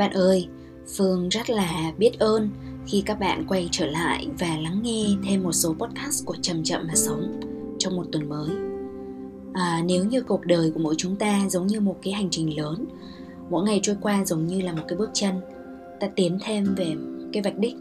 [0.00, 0.48] Bạn ơi,
[0.96, 2.50] Phương rất là biết ơn
[2.86, 6.62] khi các bạn quay trở lại và lắng nghe thêm một số podcast của Chậm
[6.64, 7.40] Chậm Mà Sống
[7.78, 8.50] trong một tuần mới.
[9.52, 12.56] À, nếu như cuộc đời của mỗi chúng ta giống như một cái hành trình
[12.58, 12.84] lớn,
[13.50, 15.34] mỗi ngày trôi qua giống như là một cái bước chân,
[16.00, 16.94] ta tiến thêm về
[17.32, 17.76] cái vạch đích.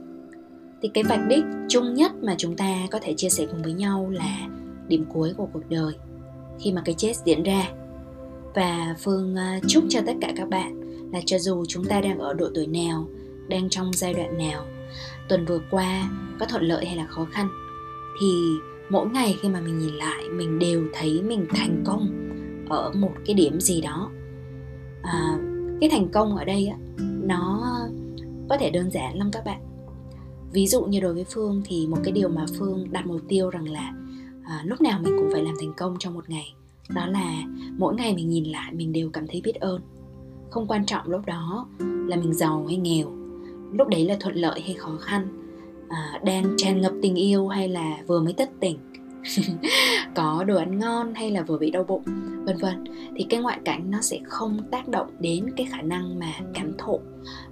[0.82, 3.74] Thì cái vạch đích chung nhất mà chúng ta có thể chia sẻ cùng với
[3.74, 4.48] nhau là
[4.88, 5.94] điểm cuối của cuộc đời
[6.60, 7.72] khi mà cái chết diễn ra.
[8.56, 12.20] Và Phương à, chúc cho tất cả các bạn là cho dù chúng ta đang
[12.20, 13.08] ở độ tuổi nào
[13.48, 14.66] đang trong giai đoạn nào
[15.30, 17.50] tuần vừa qua có thuận lợi hay là khó khăn
[18.22, 18.28] thì
[18.90, 22.30] mỗi ngày khi mà mình nhìn lại mình đều thấy mình thành công
[22.70, 24.12] ở một cái điểm gì đó.
[25.02, 25.40] À,
[25.82, 26.78] cái thành công ở đây á,
[27.24, 27.70] nó
[28.50, 29.62] có thể đơn giản lắm các bạn.
[30.52, 33.50] Ví dụ như đối với phương thì một cái điều mà phương đặt mục tiêu
[33.50, 33.94] rằng là
[34.44, 36.54] à, lúc nào mình cũng phải làm thành công trong một ngày
[36.90, 37.44] đó là
[37.78, 39.82] mỗi ngày mình nhìn lại mình đều cảm thấy biết ơn
[40.50, 43.12] không quan trọng lúc đó là mình giàu hay nghèo.
[43.72, 45.28] Lúc đấy là thuận lợi hay khó khăn.
[45.90, 48.78] À, đang tràn ngập tình yêu hay là vừa mới tất tình
[50.16, 52.04] có đồ ăn ngon hay là vừa bị đau bụng?
[52.46, 52.84] Vân vân.
[53.16, 56.72] Thì cái ngoại cảnh nó sẽ không tác động đến cái khả năng mà cảm
[56.78, 57.00] thụ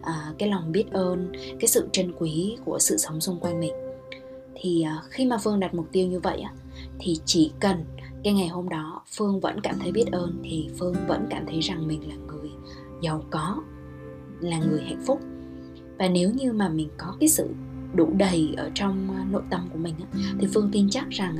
[0.02, 3.74] à, cái lòng biết ơn cái sự trân quý của sự sống xung quanh mình.
[4.56, 6.52] Thì à, khi mà phương đặt mục tiêu như vậy á,
[7.00, 7.85] thì chỉ cần
[8.24, 11.59] cái ngày hôm đó phương vẫn cảm thấy biết ơn thì phương vẫn cảm thấy
[11.59, 12.50] rằng mình là người
[13.02, 13.63] giàu có,
[14.40, 15.22] là người hạnh phúc.
[16.00, 17.50] Và nếu như mà mình có cái sự
[17.94, 19.96] đủ đầy ở trong à, nội tâm của mình
[20.40, 21.35] thì phương tin chắc rằng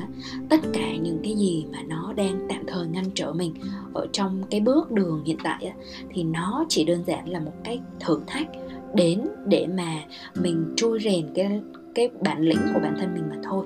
[0.50, 3.54] tất cả những cái gì mà nó đang tạm thời ngăn trở mình
[3.94, 5.74] ở trong cái bước đường hiện tại
[6.10, 8.48] thì nó chỉ đơn giản là một cái thử thách
[8.96, 9.94] đến để mà
[10.36, 11.62] mình trui rèn cái
[11.96, 13.66] cái bản lĩnh của bản thân mình mà thôi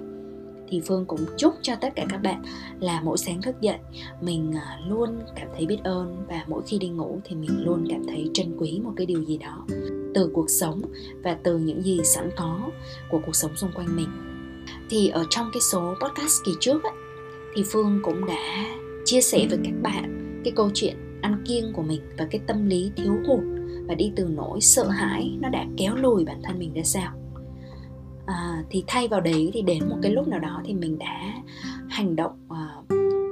[0.72, 2.42] thì phương cũng chúc cho tất cả các bạn
[2.80, 3.78] là mỗi sáng thức dậy
[4.22, 7.86] mình à, luôn cảm thấy biết ơn và mỗi khi đi ngủ thì mình luôn
[7.90, 9.66] cảm thấy trân quý một cái điều gì đó
[10.14, 10.82] từ cuộc sống
[11.24, 12.70] và từ những gì sẵn có
[13.09, 14.09] của cuộc sống xung quanh mình.
[14.90, 16.94] Thì ở trong cái số podcast kỳ trước ấy,
[17.56, 18.66] thì phương cũng đã
[19.06, 22.66] chia sẻ với các bạn cái câu chuyện ăn kiêng của mình và cái tâm
[22.66, 23.40] lý thiếu hụt
[23.88, 27.21] và đi từ nỗi sợ hãi nó đã kéo lùi bản thân mình ra sao
[28.31, 31.34] à, thì thay vào đấy thì đến một cái lúc nào đó thì mình đã
[31.90, 32.75] hành động à,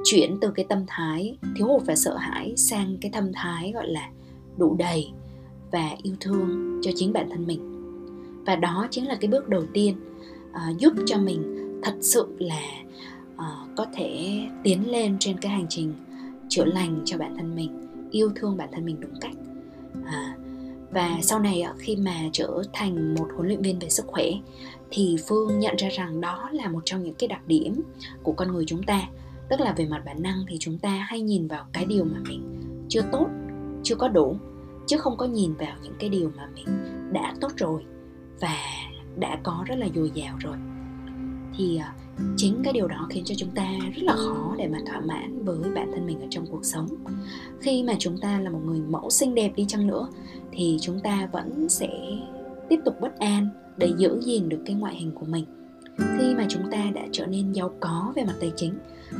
[0.03, 3.87] chuyển từ cái tâm thái thiếu hụt và sợ hãi sang cái tâm thái gọi
[3.87, 4.09] là
[4.57, 5.11] đủ đầy
[5.71, 7.59] và yêu thương cho chính bản thân mình.
[8.45, 9.95] Và đó chính là cái bước đầu tiên
[10.53, 12.61] à, giúp cho mình thật sự là
[13.37, 15.93] à, có thể tiến lên trên cái hành trình
[16.49, 19.35] chữa lành cho bản thân mình yêu thương bản thân mình đúng cách.
[20.05, 20.35] À,
[20.91, 24.25] và sau này ờ, khi mà trở thành một huấn luyện viên về sức khỏe,
[24.91, 27.81] thì phương nhận ra rằng đó là một trong những cái đặc điểm
[28.23, 29.01] của con người chúng ta.
[29.49, 32.19] Tức là về mặt bản năng thì chúng ta hay nhìn vào cái điều mà
[32.29, 32.41] mình
[32.89, 33.27] chưa tốt,
[33.83, 34.37] chưa có đủ,
[34.87, 36.65] chứ không có nhìn vào những cái điều mà mình
[37.13, 37.85] đã tốt rồi
[38.39, 38.55] và
[39.15, 40.57] đã có rất là dồi dào rồi.
[41.57, 41.87] Thì ờ,
[42.37, 45.45] chính cái điều đó khiến cho chúng ta rất là khó để mà thỏa mãn
[45.45, 46.87] với bản thân mình ở trong cuộc sống.
[47.59, 50.07] Khi mà chúng ta là một người mẫu xinh đẹp đi chăng nữa
[50.51, 51.89] thì chúng ta vẫn sẽ
[52.69, 55.45] tiếp tục bất an để giữ gìn được cái ngoại hình của mình.
[55.97, 58.73] Khi mà chúng ta đã trở nên giàu có về mặt tài chính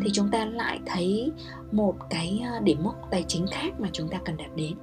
[0.03, 1.31] thì chúng ta lại thấy
[1.71, 4.73] một cái à, điểm mốc tài chính khác mà chúng ta cần đạt đến.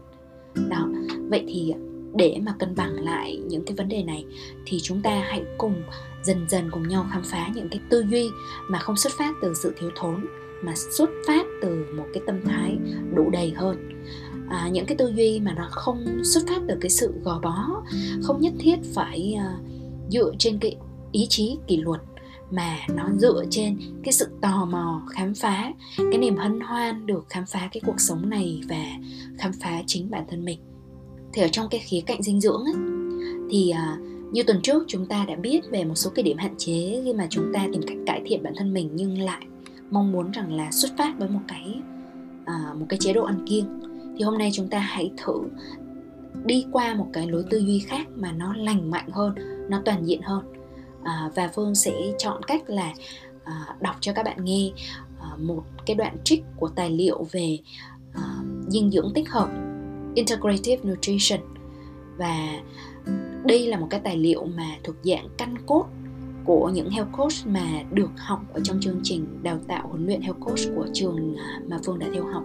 [0.69, 0.89] Đó
[1.31, 1.75] vậy thì
[2.15, 4.25] để mà cân bằng lại những cái vấn đề này
[4.67, 5.75] thì chúng ta hãy cùng
[6.23, 8.31] dần dần cùng nhau khám phá những cái tư duy
[8.69, 10.27] mà không xuất phát từ sự thiếu thốn
[10.63, 12.77] mà xuất phát từ một cái tâm thái
[13.15, 13.89] đủ đầy hơn
[14.49, 17.83] à, những cái tư duy mà nó không xuất phát từ cái sự gò bó
[18.23, 19.59] không nhất thiết phải à,
[20.11, 20.77] dựa trên cái
[21.13, 22.01] ý chí kỷ luật
[22.51, 27.27] mà nó dựa trên cái sự tò mò khám phá cái niềm hân hoan được
[27.29, 28.85] khám phá cái cuộc sống này và
[29.39, 30.59] khám phá chính bản thân mình.
[31.33, 32.75] Thì ở trong cái khía cạnh dinh dưỡng ấy,
[33.51, 33.99] thì à,
[34.33, 37.13] như tuần trước chúng ta đã biết về một số cái điểm hạn chế khi
[37.13, 39.47] mà chúng ta tìm cách cải thiện bản thân mình nhưng lại
[39.91, 41.81] mong muốn rằng là xuất phát với một cái
[42.45, 43.65] à, một cái chế độ ăn kiêng
[44.17, 45.41] thì hôm nay chúng ta hãy thử
[46.45, 49.35] đi qua một cái lối tư duy khác mà nó lành mạnh hơn
[49.69, 50.45] nó toàn diện hơn.
[51.05, 52.93] À, và phương sẽ chọn cách là
[53.45, 54.71] à, đọc cho các bạn nghe
[55.21, 57.59] à, một cái đoạn trích của tài liệu về
[58.13, 58.23] à,
[58.69, 59.49] dinh dưỡng tích hợp
[60.15, 61.41] integrative nutrition.
[62.17, 62.61] Và
[63.45, 65.87] đây là một cái tài liệu mà thuộc dạng căn cốt
[66.45, 70.21] của những health coach mà được học ở trong chương trình đào tạo huấn luyện
[70.21, 72.45] health coach của trường à, mà Phương đã theo học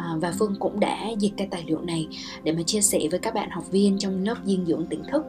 [0.00, 2.08] à, và Phương cũng đã dịch cái tài liệu này
[2.42, 5.24] để mà chia sẻ với các bạn học viên trong lớp dinh dưỡng tỉnh thức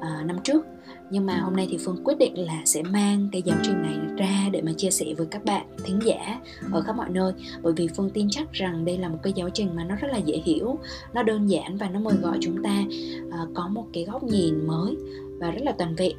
[0.00, 0.66] à, năm trước.
[1.10, 3.94] Nhưng mà hôm nay thì phương quyết định là sẽ mang cái giáo trình này
[4.16, 6.40] ra để mà chia sẻ với các bạn thính giả
[6.72, 7.32] ở khắp mọi nơi.
[7.62, 10.08] Bởi vì phương tin chắc rằng đây là một cái giáo trình mà nó rất
[10.12, 10.78] là dễ hiểu
[11.14, 12.84] nó đơn giản và nó mời gọi chúng ta
[13.30, 14.96] à, có một cái góc nhìn mới
[15.38, 16.16] và rất là toàn vẹn.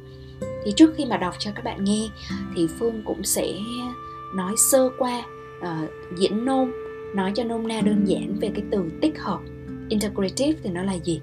[0.64, 2.08] Thì trước khi mà đọc cho các bạn nghe
[2.56, 3.52] thì phương cũng sẽ
[4.34, 5.22] nói sơ qua
[5.60, 6.72] uh, diễn nôm
[7.14, 9.40] nói cho nôm na đơn giản về cái từ tích hợp.
[9.88, 11.20] Integrative thì nó là gì?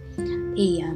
[0.57, 0.93] Thì à,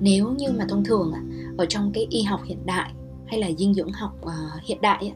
[0.00, 1.12] nếu như mà thông thường
[1.56, 2.92] ở trong cái y học hiện đại
[3.26, 5.12] hay là dinh dưỡng học à, hiện đại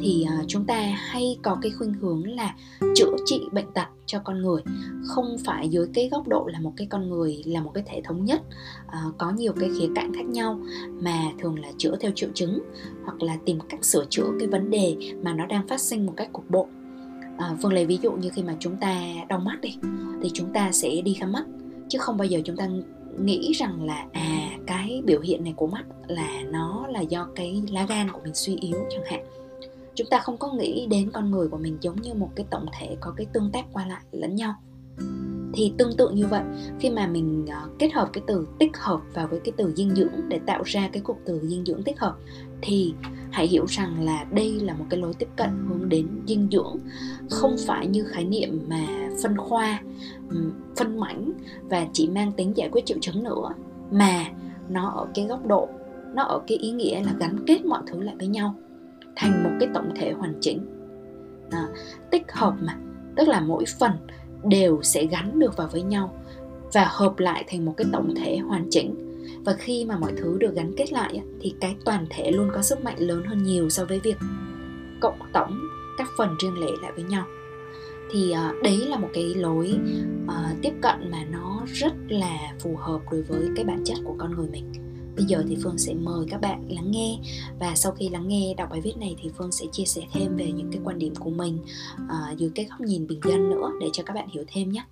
[0.00, 2.54] thì à, chúng ta hay có cái khuynh hướng là
[2.94, 4.62] chữa trị bệnh tật cho con người.
[5.06, 8.02] Không phải dưới cái góc độ là một cái con người, là một cái thể
[8.04, 8.42] thống nhất
[9.18, 10.60] có nhiều cái khía cạnh khác nhau,
[11.00, 12.58] mà thường là chữa theo triệu chứng
[13.04, 16.12] hoặc là tìm cách sửa chữa cái vấn đề mà nó đang phát sinh một
[16.16, 16.68] cách cục bộ
[17.38, 19.76] à, Phương lấy ví dụ như khi mà chúng ta đau mắt đi
[20.22, 21.44] thì chúng ta sẽ đi khám mắt.
[21.88, 22.68] Chứ không bao giờ chúng ta
[23.18, 27.62] nghĩ rằng là à cái biểu hiện này của mắt là nó là do cái
[27.70, 29.24] lá gan của mình suy yếu chẳng hạn.
[29.94, 32.66] Chúng ta không có nghĩ đến con người của mình giống như một cái tổng
[32.78, 34.54] thể có cái tương tác qua lại lẫn nhau.
[35.54, 36.42] Thì tương tự như vậy
[36.80, 39.94] khi mà mình ờ, kết hợp cái từ tích hợp vào với cái từ dinh
[39.94, 42.16] dưỡng để tạo ra cái cụm từ dinh dưỡng tích hợp
[42.62, 42.94] thì
[43.30, 46.76] hãy hiểu rằng là đây là một cái lối tiếp cận hướng đến dinh dưỡng
[47.30, 48.86] không phải như khái niệm mà
[49.22, 49.80] phân khoa
[50.76, 51.32] phân mảnh
[51.62, 53.54] và chỉ mang tính giải quyết triệu chứng nữa
[53.90, 54.24] mà
[54.68, 55.68] nó ở cái góc độ
[56.14, 58.54] nó ở cái ý nghĩa là gắn kết mọi thứ lại với nhau
[59.16, 60.66] thành một cái tổng thể hoàn chỉnh.
[61.50, 61.68] À,
[62.10, 62.76] tích hợp mà
[63.16, 63.92] tức là mỗi phần
[64.44, 66.14] đều sẽ gắn được vào với nhau
[66.72, 69.05] và hợp lại thành một cái tổng thể hoàn chỉnh
[69.46, 72.62] và khi mà mọi thứ được gắn kết lại thì cái toàn thể luôn có
[72.62, 74.16] sức mạnh lớn hơn nhiều so với việc
[75.00, 77.26] cộng tổng các phần riêng lẻ lại với nhau.
[78.10, 79.78] Thì à, đấy là một cái lối
[80.24, 84.14] uh, tiếp cận mà nó rất là phù hợp đối với cái bản chất của
[84.18, 84.72] con người mình.
[85.16, 87.18] Bây giờ thì phương sẽ mời các bạn lắng nghe
[87.60, 90.36] và sau khi lắng nghe đọc bài viết này thì phương sẽ chia sẻ thêm
[90.36, 91.58] về những cái quan điểm của mình
[91.94, 94.84] uh, dưới cái góc nhìn bình dân nữa để cho các bạn hiểu thêm nhé.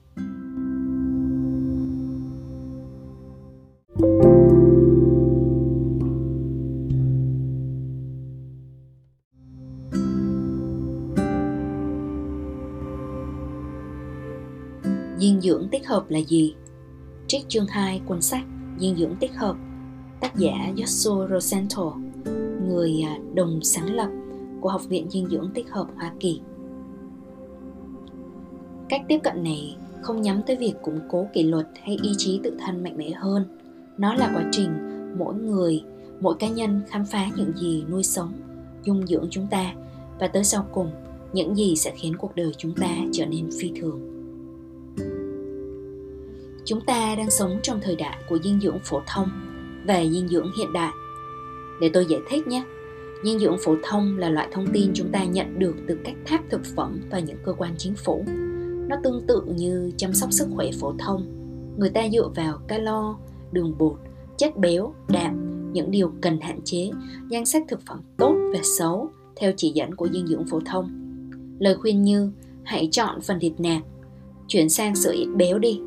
[15.64, 16.54] Dưỡng tích hợp là gì?
[17.26, 18.44] Trích chương 2 cuốn sách
[18.78, 19.56] Dinh dưỡng tích hợp
[20.20, 21.86] tác giả Joshua Rosenthal,
[22.68, 24.08] người à, đồng sáng lập
[24.60, 26.40] của Học viện Dinh dưỡng tích hợp Hoa Kỳ.
[28.88, 32.40] Cách tiếp cận này không nhắm tới việc củng cố kỷ luật hay ý chí
[32.44, 33.58] tự thân mạnh mẽ hơn.
[33.98, 34.70] Nó là quá trình
[35.18, 35.82] mỗi người,
[36.20, 38.32] mỗi cá nhân khám phá những gì nuôi sống,
[38.84, 39.74] dung dưỡng chúng ta
[40.18, 40.90] và tới sau cùng
[41.32, 44.13] những gì sẽ khiến cuộc đời chúng ta trở nên phi thường
[46.64, 49.28] chúng ta đang sống trong thời đại của dinh dưỡng phổ thông
[49.86, 50.92] và dinh dưỡng hiện đại.
[51.80, 52.64] Để tôi giải thích nhé,
[53.24, 56.40] dinh dưỡng phổ thông là loại thông tin chúng ta nhận được từ các tháp
[56.50, 58.24] thực phẩm và những cơ quan chính phủ.
[58.88, 61.26] Nó tương tự như chăm sóc sức khỏe phổ thông.
[61.78, 63.18] Người ta dựa vào calo,
[63.52, 63.96] đường bột,
[64.36, 65.32] chất béo, đạm,
[65.72, 66.90] những điều cần hạn chế
[67.30, 70.90] danh sách thực phẩm tốt và xấu theo chỉ dẫn của dinh dưỡng phổ thông.
[71.58, 72.30] Lời khuyên như,
[72.64, 73.82] hãy chọn phần thịt nạc,
[74.48, 75.80] chuyển sang sữa ít béo đi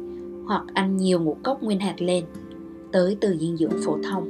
[0.47, 2.25] hoặc ăn nhiều ngũ cốc nguyên hạt lên,
[2.91, 4.27] tới từ dinh dưỡng phổ thông.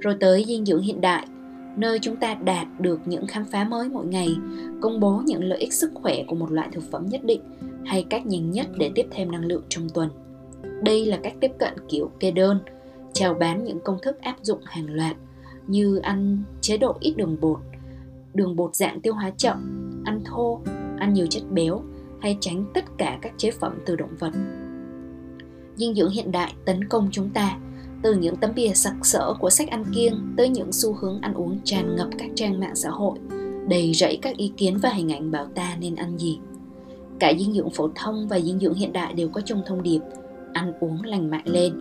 [0.00, 1.26] Rồi tới dinh dưỡng hiện đại,
[1.76, 4.36] nơi chúng ta đạt được những khám phá mới mỗi ngày,
[4.80, 7.40] công bố những lợi ích sức khỏe của một loại thực phẩm nhất định
[7.84, 10.08] hay cách nhanh nhất để tiếp thêm năng lượng trong tuần.
[10.82, 12.58] Đây là cách tiếp cận kiểu kê đơn,
[13.12, 15.16] chào bán những công thức áp dụng hàng loạt
[15.66, 17.58] như ăn chế độ ít đường bột
[18.34, 19.56] đường bột dạng tiêu hóa chậm,
[20.04, 20.60] ăn thô,
[20.98, 21.82] ăn nhiều chất béo
[22.20, 24.32] hay tránh tất cả các chế phẩm từ động vật
[25.80, 27.58] dinh dưỡng hiện đại tấn công chúng ta,
[28.02, 31.34] từ những tấm bìa sặc sỡ của sách ăn kiêng tới những xu hướng ăn
[31.34, 33.18] uống tràn ngập các trang mạng xã hội,
[33.68, 36.38] đầy rẫy các ý kiến và hình ảnh bảo ta nên ăn gì.
[37.18, 40.00] Cả dinh dưỡng phổ thông và dinh dưỡng hiện đại đều có chung thông điệp,
[40.52, 41.72] ăn uống lành mạnh lên.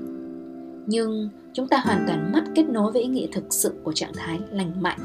[0.88, 4.13] Nhưng chúng ta hoàn toàn mất kết nối với ý nghĩa thực sự của trạng
[4.13, 5.00] thái lành mạnh.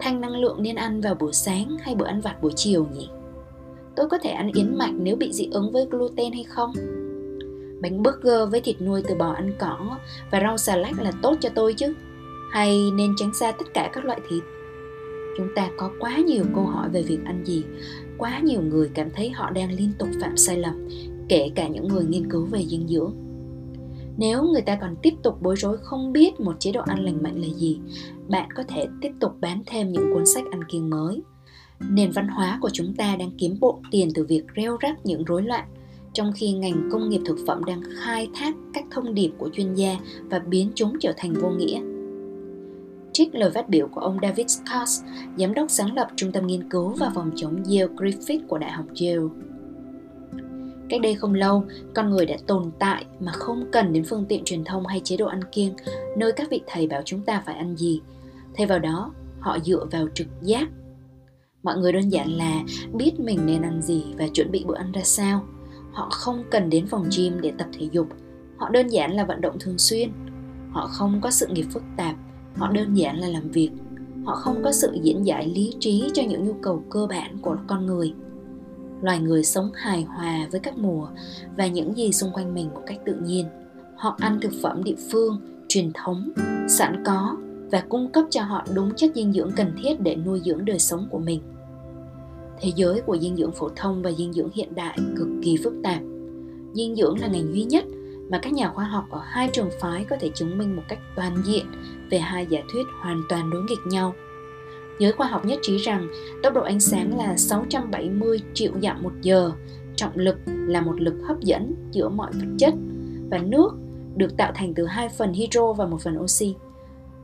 [0.00, 3.08] Thanh năng lượng nên ăn vào buổi sáng hay bữa ăn vặt buổi chiều nhỉ?
[3.96, 6.72] Tôi có thể ăn yến mạch nếu bị dị ứng với gluten hay không?
[7.80, 9.98] Bánh burger với thịt nuôi từ bò ăn cỏ
[10.30, 11.94] và rau xà lách là tốt cho tôi chứ.
[12.52, 14.42] Hay nên tránh xa tất cả các loại thịt.
[15.36, 17.64] Chúng ta có quá nhiều câu hỏi về việc ăn gì.
[18.18, 20.88] Quá nhiều người cảm thấy họ đang liên tục phạm sai lầm,
[21.28, 23.14] kể cả những người nghiên cứu về dinh dưỡng.
[24.16, 27.22] Nếu người ta còn tiếp tục bối rối không biết một chế độ ăn lành
[27.22, 27.80] mạnh là gì,
[28.28, 31.22] bạn có thể tiếp tục bán thêm những cuốn sách ăn kiêng mới.
[31.90, 35.24] Nền văn hóa của chúng ta đang kiếm bộ tiền từ việc reo rắc những
[35.24, 35.68] rối loạn
[36.18, 39.74] trong khi ngành công nghiệp thực phẩm đang khai thác các thông điệp của chuyên
[39.74, 39.96] gia
[40.30, 41.80] và biến chúng trở thành vô nghĩa
[43.12, 44.88] trích lời phát biểu của ông David Scott,
[45.36, 48.70] giám đốc sáng lập Trung tâm Nghiên cứu và phòng chống Yale Griffith của Đại
[48.70, 49.28] học Yale.
[50.88, 54.44] Cách đây không lâu, con người đã tồn tại mà không cần đến phương tiện
[54.44, 55.72] truyền thông hay chế độ ăn kiêng,
[56.16, 58.00] nơi các vị thầy bảo chúng ta phải ăn gì.
[58.54, 60.68] Thay vào đó, họ dựa vào trực giác.
[61.62, 64.92] Mọi người đơn giản là biết mình nên ăn gì và chuẩn bị bữa ăn
[64.92, 65.44] ra sao.
[65.98, 68.06] Họ không cần đến phòng gym để tập thể dục.
[68.56, 70.12] Họ đơn giản là vận động thường xuyên.
[70.70, 72.14] Họ không có sự nghiệp phức tạp.
[72.56, 73.70] Họ đơn giản là làm việc.
[74.24, 77.56] Họ không có sự diễn giải lý trí cho những nhu cầu cơ bản của
[77.66, 78.14] con người.
[79.02, 81.08] Loài người sống hài hòa với các mùa
[81.56, 83.46] và những gì xung quanh mình một cách tự nhiên.
[83.96, 86.30] Họ ăn thực phẩm địa phương, truyền thống,
[86.68, 87.36] sẵn có
[87.70, 90.78] và cung cấp cho họ đúng chất dinh dưỡng cần thiết để nuôi dưỡng đời
[90.78, 91.40] sống của mình
[92.60, 95.72] thế giới của dinh dưỡng phổ thông và dinh dưỡng hiện đại cực kỳ phức
[95.82, 96.00] tạp
[96.74, 97.84] dinh dưỡng là ngành duy nhất
[98.30, 100.98] mà các nhà khoa học ở hai trường phái có thể chứng minh một cách
[101.16, 101.66] toàn diện
[102.10, 104.14] về hai giả thuyết hoàn toàn đối nghịch nhau.
[104.98, 106.08] Giới khoa học nhất trí rằng
[106.42, 109.52] tốc độ ánh sáng là 670 triệu dặm một giờ,
[109.96, 112.74] trọng lực là một lực hấp dẫn giữa mọi vật chất
[113.30, 113.70] và nước
[114.16, 116.54] được tạo thành từ hai phần hydro và một phần oxy.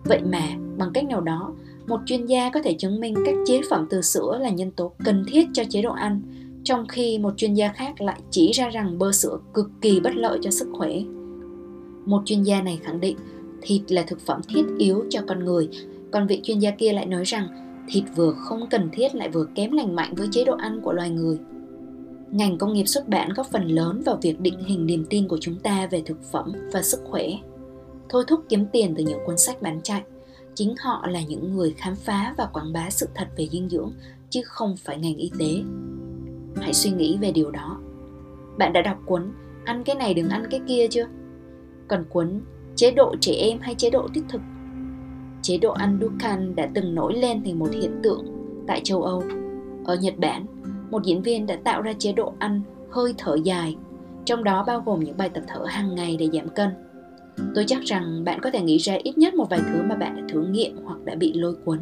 [0.05, 0.49] Vậy mà,
[0.79, 1.53] bằng cách nào đó,
[1.87, 4.93] một chuyên gia có thể chứng minh các chế phẩm từ sữa là nhân tố
[5.05, 6.23] cần thiết cho chế độ ăn
[6.65, 10.17] trong khi một chuyên gia khác lại chỉ ra rằng bơ sữa cực kỳ bất
[10.17, 10.91] lợi cho sức khỏe.
[12.07, 13.17] Một chuyên gia này khẳng định
[13.63, 15.69] thịt là thực phẩm thiết yếu cho con người,
[16.13, 17.49] còn vị chuyên gia kia lại nói rằng
[17.89, 20.93] thịt vừa không cần thiết lại vừa kém lành mạnh với chế độ ăn của
[20.93, 21.39] loài người.
[22.31, 25.39] Ngành công nghiệp xuất bản góp phần lớn vào việc định hình niềm tin của
[25.41, 27.29] chúng ta về thực phẩm và sức khỏe.
[28.09, 30.03] Thôi thúc kiếm tiền từ những cuốn sách bán chạy.
[30.55, 33.93] Chính họ là những người khám phá và quảng bá sự thật về dinh dưỡng,
[34.31, 35.63] chứ không phải ngành y tế
[36.57, 37.81] hãy suy nghĩ về điều đó
[38.59, 39.33] bạn đã đọc cuốn
[39.65, 41.07] ăn cái này đừng ăn cái kia chưa
[41.89, 42.41] còn cuốn
[42.77, 44.41] chế độ trẻ em hay chế độ tiết thực
[45.43, 48.27] chế độ ăn Dukan đã từng nổi lên thành một hiện tượng
[48.67, 49.23] tại châu Âu.
[49.85, 50.47] Ở Nhật Bản,
[50.91, 53.77] một diễn viên đã tạo ra chế độ ăn hơi thở dài,
[54.25, 56.69] trong đó bao gồm những bài tập thở hàng ngày để giảm cân.
[57.55, 60.17] Tôi chắc rằng bạn có thể nghĩ ra ít nhất một vài thứ mà bạn
[60.17, 61.79] đã thử nghiệm hoặc đã bị lôi cuốn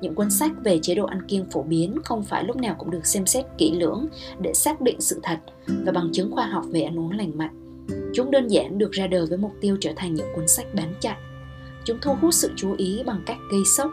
[0.00, 2.90] những cuốn sách về chế độ ăn kiêng phổ biến không phải lúc nào cũng
[2.90, 4.06] được xem xét kỹ lưỡng
[4.40, 5.38] để xác định sự thật
[5.84, 7.84] và bằng chứng khoa học về ăn uống lành mạnh.
[8.14, 10.94] Chúng đơn giản được ra đời với mục tiêu trở thành những cuốn sách bán
[11.00, 11.16] chạy.
[11.84, 13.90] Chúng thu hút sự chú ý bằng cách gây sốc,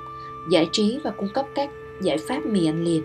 [0.51, 1.69] giải trí và cung cấp các
[2.03, 3.03] giải pháp mì ăn liền.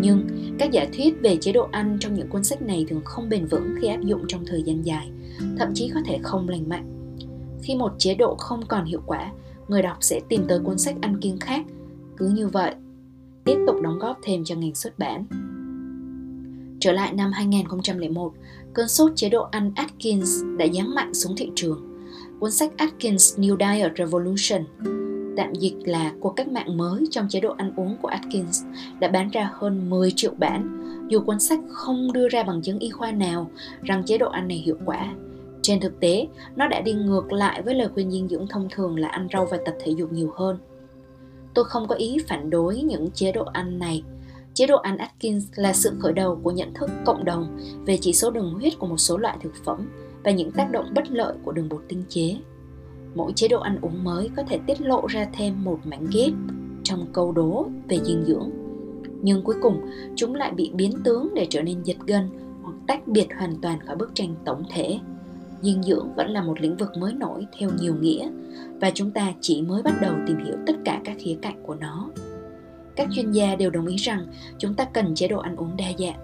[0.00, 0.26] Nhưng
[0.58, 3.46] các giả thuyết về chế độ ăn trong những cuốn sách này thường không bền
[3.46, 5.10] vững khi áp dụng trong thời gian dài,
[5.58, 7.01] thậm chí có thể không lành mạnh.
[7.62, 9.32] Khi một chế độ không còn hiệu quả,
[9.68, 11.62] người đọc sẽ tìm tới cuốn sách ăn kiêng khác
[12.16, 12.74] cứ như vậy,
[13.44, 15.24] tiếp tục đóng góp thêm cho ngành xuất bản.
[16.80, 18.32] Trở lại năm 2001,
[18.74, 21.88] cơn sốt chế độ ăn Atkins đã giáng mạnh xuống thị trường.
[22.40, 24.64] Cuốn sách Atkins New Diet Revolution,
[25.36, 28.62] tạm dịch là cuộc cách mạng mới trong chế độ ăn uống của Atkins,
[29.00, 30.78] đã bán ra hơn 10 triệu bản,
[31.08, 33.50] dù cuốn sách không đưa ra bằng chứng y khoa nào
[33.82, 35.14] rằng chế độ ăn này hiệu quả.
[35.62, 38.98] Trên thực tế, nó đã đi ngược lại với lời khuyên dinh dưỡng thông thường
[38.98, 40.58] là ăn rau và tập thể dục nhiều hơn.
[41.54, 44.02] Tôi không có ý phản đối những chế độ ăn này.
[44.54, 48.12] Chế độ ăn Atkins là sự khởi đầu của nhận thức cộng đồng về chỉ
[48.12, 49.88] số đường huyết của một số loại thực phẩm
[50.24, 52.36] và những tác động bất lợi của đường bột tinh chế.
[53.14, 56.32] Mỗi chế độ ăn uống mới có thể tiết lộ ra thêm một mảnh ghép
[56.82, 58.50] trong câu đố về dinh dưỡng.
[59.22, 59.80] Nhưng cuối cùng,
[60.16, 62.28] chúng lại bị biến tướng để trở nên giật gân
[62.62, 64.98] hoặc tách biệt hoàn toàn khỏi bức tranh tổng thể
[65.62, 68.30] dinh dưỡng vẫn là một lĩnh vực mới nổi theo nhiều nghĩa,
[68.80, 71.74] và chúng ta chỉ mới bắt đầu tìm hiểu tất cả các khía cạnh của
[71.74, 72.10] nó.
[72.96, 74.26] Các chuyên gia đều đồng ý rằng
[74.58, 76.18] chúng ta cần chế độ ăn uống đa dạng.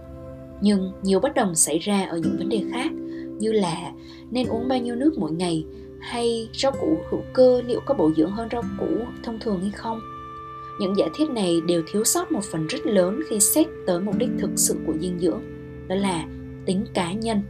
[0.61, 2.93] Nhưng nhiều bất đồng xảy ra ở những vấn đề khác,
[3.39, 3.93] như là
[4.31, 5.65] nên uống bao nhiêu nước mỗi ngày
[6.01, 8.87] hay rau củ hữu cơ liệu có bổ dưỡng hơn rau củ
[9.23, 10.01] thông thường hay không.
[10.81, 14.19] Những giả thiết này đều thiếu sót một phần rất lớn khi xét tới mục
[14.19, 15.41] đích thực sự của dinh dưỡng,
[15.89, 16.25] đó là
[16.67, 17.43] tính cá nhân.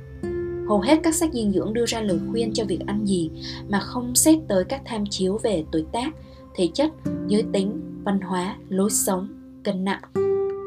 [0.68, 3.30] Hầu hết các sách dinh dưỡng đưa ra lời khuyên cho việc ăn gì
[3.68, 6.10] mà không xét tới các tham chiếu về tuổi tác,
[6.54, 6.90] thể chất,
[7.26, 9.28] giới tính, văn hóa, lối sống,
[9.64, 10.02] cân nặng.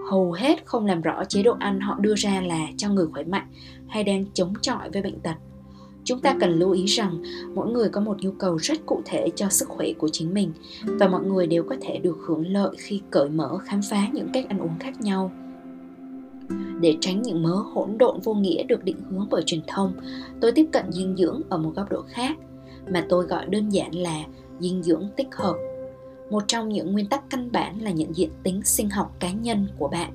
[0.10, 3.24] Hầu hết không làm rõ chế độ ăn họ đưa ra là cho người khỏe
[3.24, 3.48] mạnh
[3.88, 5.36] hay đang chống chọi với bệnh tật.
[6.03, 7.24] Chúng ta cần lưu ý rằng
[7.55, 10.51] mỗi người có một nhu cầu rất cụ thể cho sức khỏe của chính mình
[10.84, 14.27] và mọi người đều có thể được hưởng lợi khi cởi mở khám phá những
[14.34, 15.31] cách ăn uống khác nhau
[16.82, 19.94] để tránh những mớ hỗn độn vô nghĩa được định hướng bởi truyền thông.
[20.42, 22.38] Tôi tiếp cận dinh dưỡng ở một góc độ khác,
[22.94, 24.24] mà tôi gọi đơn giản là
[24.60, 25.56] dinh dưỡng tích hợp.
[26.30, 29.68] Một trong những nguyên tắc căn bản là nhận diện tính sinh học cá nhân
[29.78, 30.12] của bạn.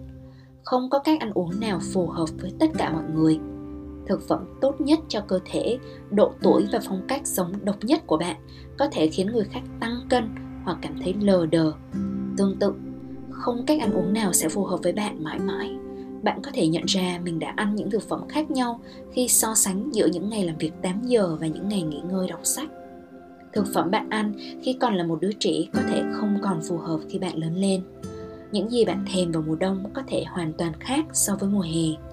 [0.65, 3.39] Không có cách ăn uống nào phù hợp với tất cả mọi người.
[4.07, 5.79] Thực phẩm tốt nhất cho cơ thể,
[6.11, 8.37] độ tuổi và phong cách sống độc nhất của bạn
[8.79, 10.29] có thể khiến người khác tăng cân
[10.65, 11.73] hoặc cảm thấy lờ đờ.
[12.37, 12.73] Tương tự,
[13.31, 15.77] không cách ăn uống nào sẽ phù hợp với bạn mãi mãi
[16.23, 18.81] bạn có thể nhận ra mình đã ăn những thực phẩm khác nhau
[19.13, 22.29] khi so sánh giữa những ngày làm việc 8 giờ và những ngày nghỉ ngơi
[22.29, 22.69] đọc sách.
[23.53, 24.33] Thực phẩm bạn ăn
[24.63, 27.57] khi còn là một đứa trẻ có thể không còn phù hợp khi bạn lớn
[27.57, 27.83] lên.
[28.53, 31.61] Những gì bạn thèm vào mùa đông có thể hoàn toàn khác so với mùa
[31.61, 32.07] hè.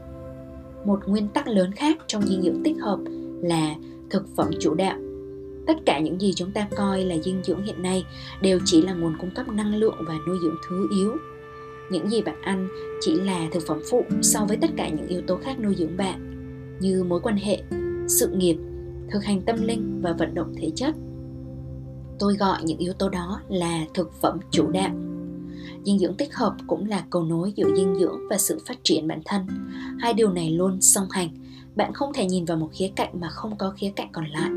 [0.85, 2.99] Một nguyên tắc lớn khác trong dinh dưỡng tích hợp
[3.41, 3.75] là
[4.09, 4.97] thực phẩm chủ đạo.
[5.67, 8.05] Tất cả những gì chúng ta coi là dinh dưỡng hiện nay
[8.41, 11.17] đều chỉ là nguồn cung cấp năng lượng và nuôi dưỡng thứ yếu
[11.91, 12.67] những gì bạn ăn
[13.01, 15.97] chỉ là thực phẩm phụ so với tất cả những yếu tố khác nuôi dưỡng
[15.97, 16.29] bạn,
[16.79, 17.63] như mối quan hệ,
[18.07, 18.57] sự nghiệp,
[19.11, 20.95] thực hành tâm linh và vận động thể chất.
[22.19, 24.91] Tôi gọi những yếu tố đó là thực phẩm chủ đạo
[25.83, 29.07] dinh dưỡng tích hợp cũng là cầu nối giữa dinh dưỡng và sự phát triển
[29.07, 29.41] bản thân.
[29.99, 31.29] Hai điều này luôn song hành.
[31.75, 34.49] Bạn không thể nhìn vào một khía cạnh mà không có khía cạnh còn lại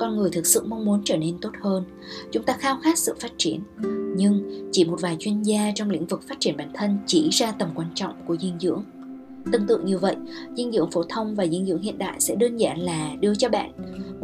[0.00, 1.84] con người thực sự mong muốn trở nên tốt hơn.
[2.32, 3.60] Chúng ta khao khát sự phát triển.
[4.16, 7.52] Nhưng chỉ một vài chuyên gia trong lĩnh vực phát triển bản thân chỉ ra
[7.52, 8.84] tầm quan trọng của dinh dưỡng.
[9.52, 10.16] Tương tự như vậy,
[10.56, 13.48] dinh dưỡng phổ thông và dinh dưỡng hiện đại sẽ đơn giản là đưa cho
[13.48, 13.72] bạn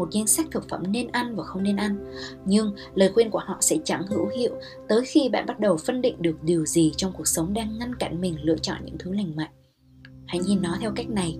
[0.00, 1.96] một danh sách thực phẩm nên ăn và không nên ăn.
[2.44, 4.52] Nhưng lời khuyên của họ sẽ chẳng hữu hiệu
[4.88, 7.94] tới khi bạn bắt đầu phân định được điều gì trong cuộc sống đang ngăn
[7.94, 9.50] cản mình lựa chọn những thứ lành mạnh.
[10.26, 11.36] Hãy nhìn nó theo cách này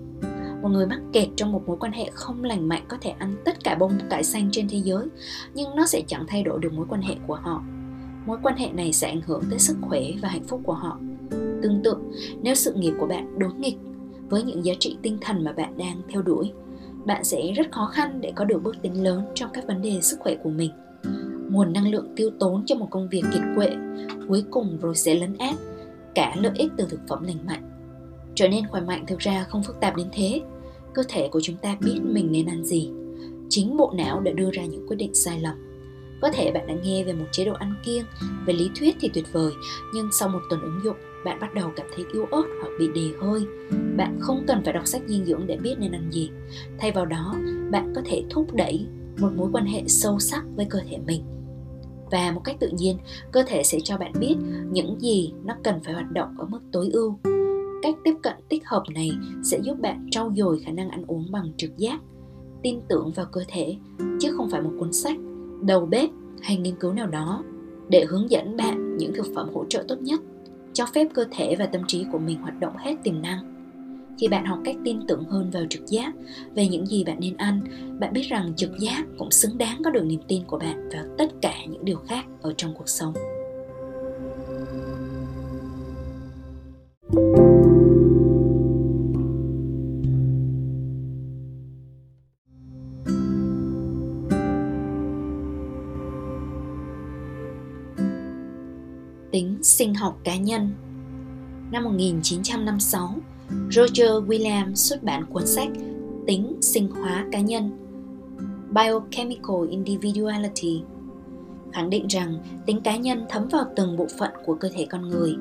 [0.61, 3.35] một người mắc kẹt trong một mối quan hệ không lành mạnh có thể ăn
[3.45, 5.05] tất cả bông cải xanh trên thế giới,
[5.53, 7.63] nhưng nó sẽ chẳng thay đổi được mối quan hệ của họ.
[8.25, 10.99] Mối quan hệ này sẽ ảnh hưởng tới sức khỏe và hạnh phúc của họ.
[11.61, 11.95] Tương tự,
[12.41, 13.77] nếu sự nghiệp của bạn đối nghịch
[14.29, 16.51] với những giá trị tinh thần mà bạn đang theo đuổi,
[17.05, 20.01] bạn sẽ rất khó khăn để có được bước tiến lớn trong các vấn đề
[20.01, 20.71] sức khỏe của mình.
[21.49, 23.69] Nguồn năng lượng tiêu tốn cho một công việc kiệt quệ
[24.27, 25.55] cuối cùng rồi sẽ lấn át
[26.15, 27.70] cả lợi ích từ thực phẩm lành mạnh
[28.41, 30.41] trở nên khỏe mạnh thực ra không phức tạp đến thế.
[30.93, 32.91] Cơ thể của chúng ta biết mình nên ăn gì.
[33.49, 35.55] Chính bộ não đã đưa ra những quyết định sai lầm.
[36.21, 38.05] Có thể bạn đã nghe về một chế độ ăn kiêng,
[38.45, 39.51] về lý thuyết thì tuyệt vời,
[39.93, 42.87] nhưng sau một tuần ứng dụng, bạn bắt đầu cảm thấy yếu ớt hoặc bị
[42.95, 43.41] đề hơi.
[43.97, 46.29] Bạn không cần phải đọc sách dinh dưỡng để biết nên ăn gì.
[46.79, 47.35] Thay vào đó,
[47.71, 48.85] bạn có thể thúc đẩy
[49.19, 51.23] một mối quan hệ sâu sắc với cơ thể mình.
[52.11, 52.97] Và một cách tự nhiên,
[53.31, 54.35] cơ thể sẽ cho bạn biết
[54.71, 57.17] những gì nó cần phải hoạt động ở mức tối ưu
[57.81, 59.11] cách tiếp cận tích hợp này
[59.43, 61.99] sẽ giúp bạn trau dồi khả năng ăn uống bằng trực giác,
[62.63, 63.75] tin tưởng vào cơ thể,
[64.19, 65.17] chứ không phải một cuốn sách,
[65.61, 66.09] đầu bếp
[66.41, 67.43] hay nghiên cứu nào đó
[67.89, 70.21] để hướng dẫn bạn những thực phẩm hỗ trợ tốt nhất,
[70.73, 73.51] cho phép cơ thể và tâm trí của mình hoạt động hết tiềm năng.
[74.19, 76.13] Khi bạn học cách tin tưởng hơn vào trực giác
[76.55, 77.61] về những gì bạn nên ăn,
[77.99, 81.03] bạn biết rằng trực giác cũng xứng đáng có được niềm tin của bạn vào
[81.17, 83.13] tất cả những điều khác ở trong cuộc sống.
[99.61, 100.69] Sinh học cá nhân.
[101.71, 103.15] Năm 1956,
[103.71, 105.69] Roger Williams xuất bản cuốn sách
[106.27, 107.71] Tính sinh hóa cá nhân
[108.73, 110.83] Biochemical Individuality
[111.73, 115.09] khẳng định rằng tính cá nhân thấm vào từng bộ phận của cơ thể con
[115.09, 115.35] người.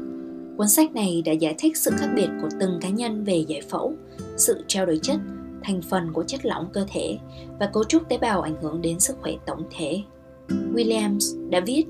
[0.56, 3.60] Cuốn sách này đã giải thích sự khác biệt của từng cá nhân về giải
[3.68, 3.94] phẫu,
[4.36, 5.16] sự trao đổi chất,
[5.62, 7.18] thành phần của chất lỏng cơ thể
[7.58, 10.02] và cấu trúc tế bào ảnh hưởng đến sức khỏe tổng thể.
[10.48, 11.84] Williams đã viết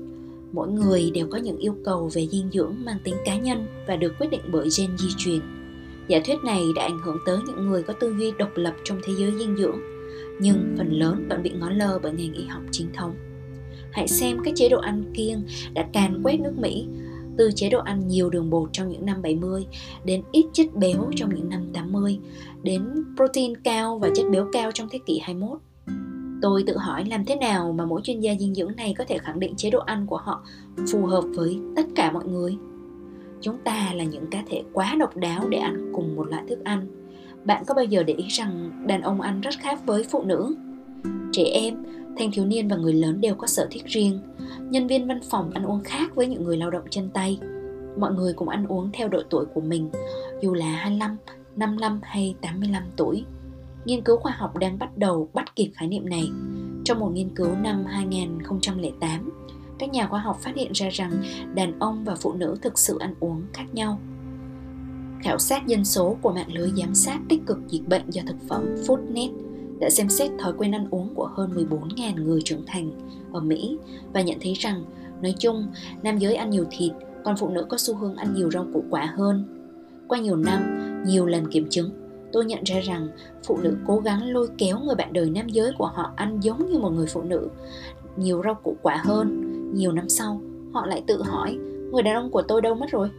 [0.51, 3.95] mỗi người đều có những yêu cầu về dinh dưỡng mang tính cá nhân và
[3.95, 5.41] được quyết định bởi gen di truyền.
[6.07, 8.99] Giả thuyết này đã ảnh hưởng tới những người có tư duy độc lập trong
[9.03, 9.77] thế giới dinh dưỡng
[10.39, 13.15] nhưng phần lớn vẫn bị ngó lơ bởi ngành y học chính thống.
[13.91, 16.87] Hãy xem các chế độ ăn kiêng đã càn quét nước Mỹ
[17.37, 19.65] từ chế độ ăn nhiều đường bột trong những năm 70
[20.05, 22.19] đến ít chất béo trong những năm 80
[22.63, 22.83] đến
[23.15, 25.57] protein cao và chất béo cao trong thế kỷ 21
[26.41, 29.17] Tôi tự hỏi làm thế nào mà mỗi chuyên gia dinh dưỡng này có thể
[29.17, 30.43] khẳng định chế độ ăn của họ
[30.91, 32.57] phù hợp với tất cả mọi người.
[33.41, 36.63] Chúng ta là những cá thể quá độc đáo để ăn cùng một loại thức
[36.63, 37.01] ăn
[37.45, 40.55] Bạn có bao giờ để ý rằng đàn ông ăn rất khác với phụ nữ?
[41.31, 41.83] Trẻ em,
[42.17, 44.19] thanh thiếu niên và người lớn đều có sở thích riêng.
[44.59, 47.39] Nhân viên văn phòng ăn uống khác với những người lao động chân tay.
[47.97, 49.89] Mọi người cũng ăn uống theo độ tuổi của mình,
[50.41, 51.17] dù là 25,
[51.55, 53.25] 55 hay 85 tuổi.
[53.85, 56.31] Nghiên cứu khoa học đang bắt đầu bắt kịp khái niệm này.
[56.85, 59.29] Trong một nghiên cứu năm 2008,
[59.79, 61.11] các nhà khoa học phát hiện ra rằng
[61.55, 63.99] đàn ông và phụ nữ thực sự ăn uống khác nhau.
[65.23, 68.37] Khảo sát dân số của mạng lưới giám sát tích cực dịch bệnh do thực
[68.49, 69.31] phẩm Foodnet
[69.79, 72.91] đã xem xét thói quen ăn uống của hơn 14.000 người trưởng thành
[73.33, 73.77] ở Mỹ
[74.13, 74.83] và nhận thấy rằng,
[75.21, 75.67] nói chung,
[76.03, 76.91] nam giới ăn nhiều thịt,
[77.23, 79.45] còn phụ nữ có xu hướng ăn nhiều rau củ quả hơn.
[80.07, 80.61] Qua nhiều năm,
[81.05, 82.00] nhiều lần kiểm chứng,
[82.33, 83.07] tôi nhận ra rằng
[83.47, 86.69] phụ nữ cố gắng lôi kéo người bạn đời nam giới của họ ăn giống
[86.69, 87.49] như một người phụ nữ,
[88.15, 89.47] nhiều rau củ quả hơn.
[89.75, 90.41] Nhiều năm sau,
[90.73, 91.57] họ lại tự hỏi,
[91.91, 93.09] người đàn ông của tôi đâu mất rồi?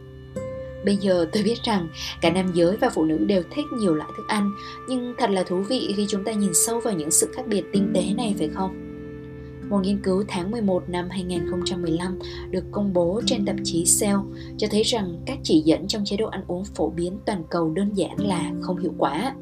[0.85, 1.87] Bây giờ tôi biết rằng
[2.21, 4.51] cả nam giới và phụ nữ đều thích nhiều loại thức ăn,
[4.89, 7.63] nhưng thật là thú vị khi chúng ta nhìn sâu vào những sự khác biệt
[7.73, 8.82] tinh tế này phải không?
[9.69, 12.19] Một nghiên cứu tháng 11 năm 2015
[12.51, 14.17] được công bố trên tạp chí Cell
[14.57, 17.69] cho thấy rằng các chỉ dẫn trong chế độ ăn uống phổ biến toàn cầu
[17.69, 19.35] đơn giản là không hiệu quả.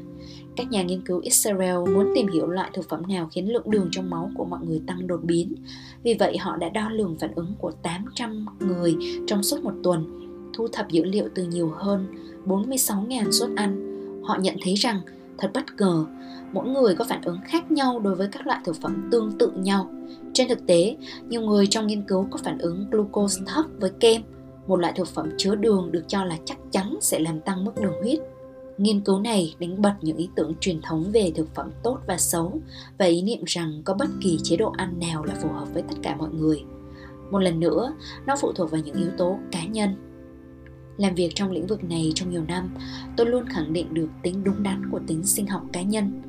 [0.56, 3.88] Các nhà nghiên cứu Israel muốn tìm hiểu loại thực phẩm nào khiến lượng đường
[3.92, 5.56] trong máu của mọi người tăng đột biến.
[6.04, 8.96] Vì vậy họ đã đo lường phản ứng của 800 người
[9.28, 10.22] trong suốt một tuần
[10.54, 12.08] thu thập dữ liệu từ nhiều hơn
[12.46, 13.92] 46.000 suất ăn,
[14.24, 15.02] họ nhận thấy rằng
[15.42, 16.06] thật bất ngờ,
[16.54, 19.52] mỗi người có phản ứng khác nhau đối với các loại thực phẩm tương tự
[19.56, 19.90] nhau.
[20.34, 24.22] Trên thực tế, nhiều người trong nghiên cứu có phản ứng glucose thấp với kem,
[24.68, 27.72] một loại thực phẩm chứa đường được cho là chắc chắn sẽ làm tăng mức
[27.82, 28.20] đường huyết.
[28.78, 32.18] Nghiên cứu này đánh bật những ý tưởng truyền thống về thực phẩm tốt và
[32.18, 32.60] xấu
[32.98, 35.84] và ý niệm rằng có bất kỳ chế độ ăn nào là phù hợp với
[35.84, 36.64] tất cả mọi người.
[37.32, 37.94] Một lần nữa,
[38.26, 40.11] nó phụ thuộc vào những yếu tố cá nhân
[41.02, 42.70] làm việc trong lĩnh vực này trong nhiều năm,
[43.18, 46.22] tôi luôn khẳng định được tính đúng đắn của tính sinh học cá nhân.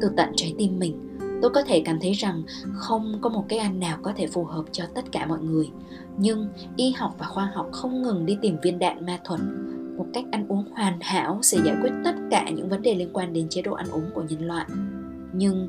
[0.00, 3.58] Từ tận trái tim mình, tôi có thể cảm thấy rằng không có một cái
[3.58, 5.70] ăn nào có thể phù hợp cho tất cả mọi người.
[6.18, 9.40] Nhưng y học và khoa học không ngừng đi tìm viên đạn ma thuật.
[9.96, 13.10] Một cách ăn uống hoàn hảo sẽ giải quyết tất cả những vấn đề liên
[13.12, 14.66] quan đến chế độ ăn uống của nhân loại.
[15.32, 15.68] Nhưng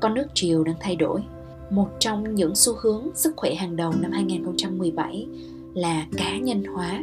[0.00, 1.22] con nước triều đang thay đổi.
[1.70, 5.26] Một trong những xu hướng sức khỏe hàng đầu năm 2017
[5.74, 7.02] là cá nhân hóa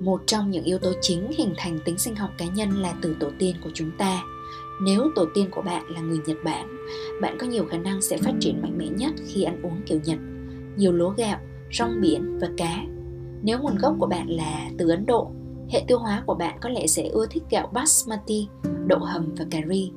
[0.00, 3.16] một trong những yếu tố chính hình thành tính sinh học cá nhân là từ
[3.20, 4.22] tổ tiên của chúng ta.
[4.82, 6.84] Nếu tổ tiên của bạn là người nhật bản,
[7.20, 10.00] bạn có nhiều khả năng sẽ phát triển mạnh mẽ nhất khi ăn uống kiểu
[10.04, 10.18] nhật.
[10.76, 11.38] Nhiều lúa gạo,
[11.72, 12.84] rong biển và cá.
[13.42, 15.30] Nếu nguồn gốc của bạn là từ ấn độ,
[15.68, 18.48] hệ tiêu hóa của bạn có lẽ sẽ ưa thích gạo basmati,
[18.86, 19.92] đậu hầm và cà ri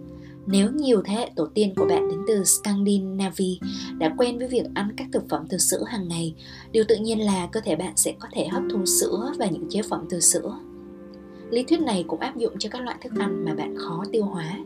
[0.48, 3.56] nếu nhiều thế hệ tổ tiên của bạn đến từ Scandinavia
[3.98, 6.36] đã quen với việc ăn các thực phẩm từ sữa hàng ngày,
[6.72, 9.70] điều tự nhiên là cơ thể bạn sẽ có thể hấp thu sữa và những
[9.70, 10.60] chế phẩm từ sữa.
[11.50, 14.24] Lý thuyết này cũng áp dụng cho các loại thức ăn mà bạn khó tiêu
[14.24, 14.58] hóa.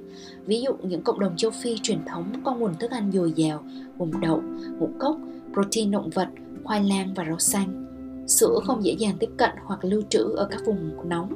[0.45, 3.63] Ví dụ những cộng đồng châu Phi truyền thống có nguồn thức ăn dồi dào,
[3.97, 4.41] gồm đậu,
[4.79, 5.17] ngũ cốc,
[5.53, 6.27] protein động vật,
[6.63, 7.79] khoai lang và rau xanh.
[8.27, 11.33] Sữa không dễ dàng tiếp cận hoặc lưu trữ ở các vùng nóng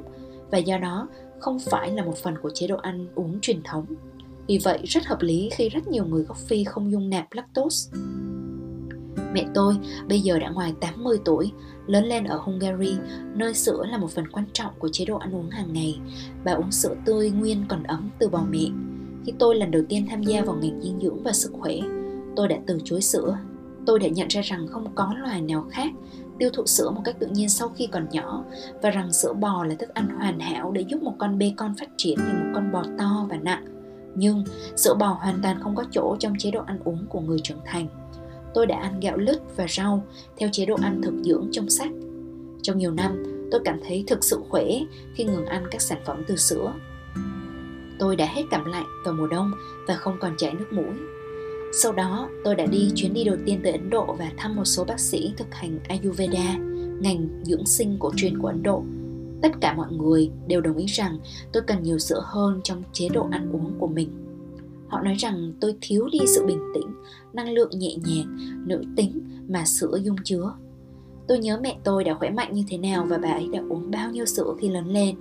[0.50, 3.86] và do đó không phải là một phần của chế độ ăn uống truyền thống.
[4.48, 7.98] Vì vậy rất hợp lý khi rất nhiều người gốc Phi không dung nạp lactose.
[9.32, 9.76] Mẹ tôi
[10.08, 11.52] bây giờ đã ngoài 80 tuổi,
[11.86, 12.96] lớn lên ở Hungary,
[13.34, 15.98] nơi sữa là một phần quan trọng của chế độ ăn uống hàng ngày.
[16.44, 18.70] Bà uống sữa tươi nguyên còn ấm từ bò mẹ.
[19.26, 21.74] Khi tôi lần đầu tiên tham gia vào ngành dinh dưỡng và sức khỏe,
[22.36, 23.38] tôi đã từ chối sữa.
[23.86, 25.90] Tôi đã nhận ra rằng không có loài nào khác
[26.38, 28.44] tiêu thụ sữa một cách tự nhiên sau khi còn nhỏ
[28.82, 31.74] và rằng sữa bò là thức ăn hoàn hảo để giúp một con bê con
[31.74, 33.77] phát triển thành một con bò to và nặng
[34.18, 34.44] nhưng
[34.76, 37.60] sữa bò hoàn toàn không có chỗ trong chế độ ăn uống của người trưởng
[37.64, 37.88] thành.
[38.54, 40.04] Tôi đã ăn gạo lứt và rau
[40.36, 41.90] theo chế độ ăn thực dưỡng trong sách.
[42.62, 44.64] Trong nhiều năm, tôi cảm thấy thực sự khỏe
[45.14, 46.72] khi ngừng ăn các sản phẩm từ sữa.
[47.98, 49.50] Tôi đã hết cảm lạnh vào mùa đông
[49.86, 50.94] và không còn chảy nước mũi.
[51.72, 54.64] Sau đó, tôi đã đi chuyến đi đầu tiên tới Ấn Độ và thăm một
[54.64, 56.54] số bác sĩ thực hành Ayurveda,
[57.00, 58.82] ngành dưỡng sinh cổ truyền của Ấn Độ
[59.42, 61.18] tất cả mọi người đều đồng ý rằng
[61.52, 64.10] tôi cần nhiều sữa hơn trong chế độ ăn uống của mình.
[64.88, 66.94] Họ nói rằng tôi thiếu đi sự bình tĩnh
[67.32, 70.52] năng lượng nhẹ nhàng nữ tính mà sữa dung chứa.
[71.28, 73.90] Tôi nhớ mẹ tôi đã khỏe mạnh như thế nào và bà ấy đã uống
[73.90, 75.16] bao nhiêu sữa khi lớn lên.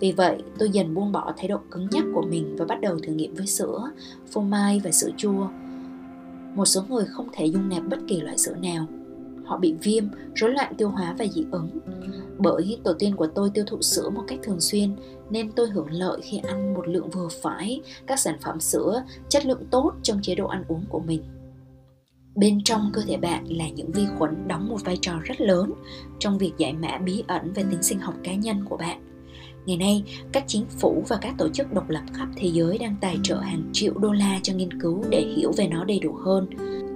[0.00, 2.98] Vì vậy tôi dần buông bỏ thái độ cứng nhắc của mình và bắt đầu
[2.98, 3.90] thử nghiệm với sữa
[4.32, 5.48] phô mai và sữa chua.
[6.54, 8.86] Một số người không thể dung nạp bất kỳ loại sữa nào.
[9.44, 10.04] Họ bị viêm,
[10.34, 11.68] rối loạn tiêu hóa và dị ứng.
[12.42, 14.96] Bởi tổ tiên của tôi tiêu thụ sữa một cách thường xuyên,
[15.30, 19.46] nên tôi hưởng lợi khi ăn một lượng vừa phải, các sản phẩm sữa, chất
[19.46, 21.22] lượng tốt trong chế độ ăn uống của mình.
[22.34, 25.72] Bên trong cơ thể bạn là những vi khuẩn đóng một vai trò rất lớn
[26.18, 29.11] trong việc giải mã bí ẩn về tính sinh học cá nhân của bạn.
[29.66, 32.96] Ngày nay, các chính phủ và các tổ chức độc lập khắp thế giới đang
[33.00, 36.12] tài trợ hàng triệu đô la cho nghiên cứu để hiểu về nó đầy đủ
[36.12, 36.46] hơn.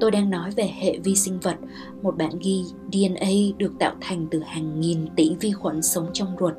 [0.00, 1.56] Tôi đang nói về hệ vi sinh vật,
[2.02, 6.36] một bản ghi DNA được tạo thành từ hàng nghìn tỷ vi khuẩn sống trong
[6.40, 6.54] ruột,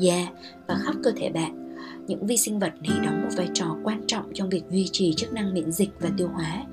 [0.00, 0.28] da
[0.68, 1.76] và khắp cơ thể bạn.
[2.06, 5.14] Những vi sinh vật này đóng một vai trò quan trọng trong việc duy trì
[5.14, 6.64] chức năng miễn dịch và tiêu hóa,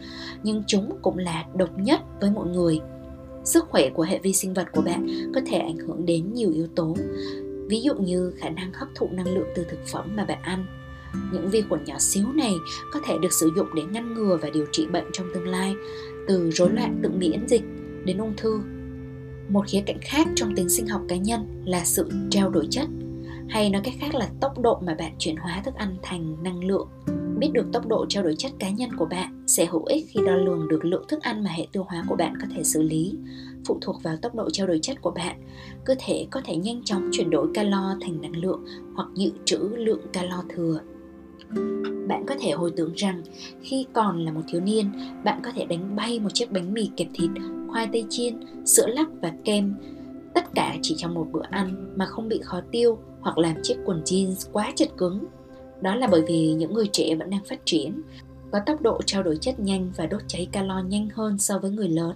[0.43, 2.80] nhưng chúng cũng là độc nhất với mọi người.
[3.43, 6.52] Sức khỏe của hệ vi sinh vật của bạn có thể ảnh hưởng đến nhiều
[6.52, 6.96] yếu tố,
[7.69, 10.65] ví dụ như khả năng hấp thụ năng lượng từ thực phẩm mà bạn ăn.
[11.32, 12.54] Những vi khuẩn nhỏ xíu này
[12.91, 15.76] có thể được sử dụng để ngăn ngừa và điều trị bệnh trong tương lai,
[16.28, 17.63] từ rối loạn tự miễn dịch
[18.06, 18.62] đến ung thư.
[19.49, 22.88] Một khía cạnh khác trong tính sinh học cá nhân là sự trao đổi chất,
[23.49, 26.63] hay nói cách khác là tốc độ mà bạn chuyển hóa thức ăn thành năng
[26.63, 26.88] lượng.
[27.38, 30.19] Biết được tốc độ trao đổi chất cá nhân của bạn sẽ hữu ích khi
[30.26, 32.82] đo lường được lượng thức ăn mà hệ tiêu hóa của bạn có thể xử
[32.82, 33.13] lý
[33.65, 35.41] phụ thuộc vào tốc độ trao đổi chất của bạn.
[35.86, 39.58] Cơ thể có thể nhanh chóng chuyển đổi calo thành năng lượng hoặc dự trữ
[39.58, 40.80] lượng calo thừa.
[42.08, 43.23] Bạn có thể hồi tưởng rằng,
[43.62, 44.91] khi còn là một thiếu niên,
[45.23, 47.30] bạn có thể đánh bay một chiếc bánh mì kẹp thịt,
[47.67, 49.76] khoai tây chiên, sữa lắc và kem,
[50.34, 53.76] tất cả chỉ trong một bữa ăn mà không bị khó tiêu hoặc làm chiếc
[53.86, 55.26] quần jeans quá chật cứng.
[55.82, 58.02] Đó là bởi vì những người trẻ vẫn đang phát triển,
[58.52, 61.71] có tốc độ trao đổi chất nhanh và đốt cháy calo nhanh hơn so với
[61.71, 62.15] người lớn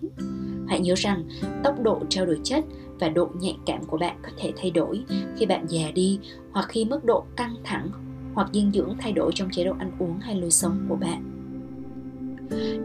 [0.68, 1.24] hãy nhớ rằng,
[1.64, 2.66] tốc độ trao đổi chất
[3.00, 5.04] và độ nhạy cảm của bạn có thể thay đổi
[5.38, 6.20] khi bạn già đi
[6.52, 7.90] hoặc khi mức độ căng thẳng
[8.34, 11.24] hoặc dinh dưỡng thay đổi trong chế độ ăn uống hay lối sống của bạn.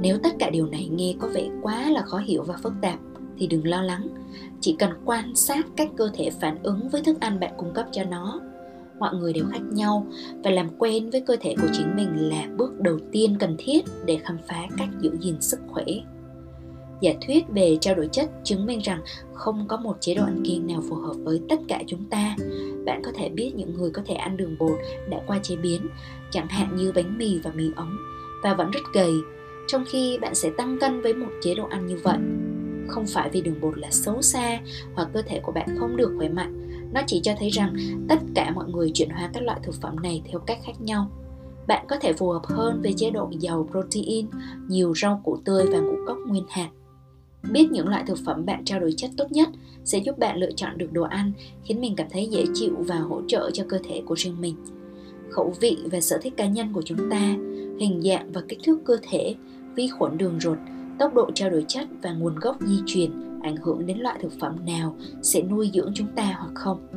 [0.01, 2.99] Nếu tất cả điều này nghe có vẻ quá là khó hiểu và phức tạp,
[3.39, 4.09] thì đừng lo lắng.
[4.61, 7.87] Chỉ cần quan sát cách cơ thể phản ứng với thức ăn bạn cung cấp
[7.93, 8.41] cho nó.
[8.99, 10.07] Mọi người đều khác nhau
[10.45, 13.85] và làm quen với cơ thể của chính mình là bước đầu tiên cần thiết
[14.05, 15.85] để khám phá cách giữ gìn sức khỏe
[17.03, 19.01] giả thuyết về trao đổi chất chứng minh rằng
[19.33, 22.37] không có một chế độ ăn kiêng nào phù hợp với tất cả chúng ta.
[22.87, 24.79] Bạn có thể biết những người có thể ăn đường bột
[25.11, 25.87] đã qua chế biến,
[26.31, 27.97] chẳng hạn như bánh mì và mì ống,
[28.43, 29.13] và vẫn rất gầy,
[29.67, 32.19] trong khi bạn sẽ tăng cân với một chế độ ăn như vậy.
[32.89, 34.61] Không phải vì đường bột là xấu xa
[34.95, 37.77] hoặc cơ thể của bạn không được khỏe mạnh, nó chỉ cho thấy rằng
[38.09, 41.11] tất cả mọi người chuyển hóa các loại thực phẩm này theo cách khác nhau.
[41.67, 44.27] Bạn có thể phù hợp hơn với chế độ giàu protein,
[44.69, 46.69] nhiều rau củ tươi và ngũ cốc nguyên hạt
[47.51, 49.49] biết những loại thực phẩm bạn trao đổi chất tốt nhất
[49.85, 51.33] sẽ giúp bạn lựa chọn được đồ ăn,
[51.65, 54.57] khiến mình cảm thấy dễ chịu và hỗ trợ cho cơ thể của riêng mình.
[55.31, 57.35] Khẩu vị và sở thích cá nhân của chúng ta,
[57.81, 59.35] hình dạng và kích thước cơ thể,
[59.75, 60.59] vi khuẩn đường ruột,
[60.99, 63.11] tốc độ trao đổi chất và nguồn gốc di truyền
[63.43, 66.89] ảnh hưởng đến loại thực phẩm nào sẽ nuôi dưỡng chúng ta hoặc không.